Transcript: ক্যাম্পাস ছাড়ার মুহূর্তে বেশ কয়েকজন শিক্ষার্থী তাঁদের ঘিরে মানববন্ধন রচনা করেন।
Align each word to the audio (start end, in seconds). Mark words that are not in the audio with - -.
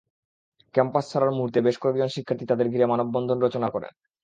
ক্যাম্পাস 0.75 1.05
ছাড়ার 1.11 1.31
মুহূর্তে 1.31 1.59
বেশ 1.61 1.75
কয়েকজন 1.77 2.09
শিক্ষার্থী 2.11 2.45
তাঁদের 2.47 2.67
ঘিরে 2.69 2.85
মানববন্ধন 2.85 3.37
রচনা 3.41 3.67
করেন। 3.69 3.93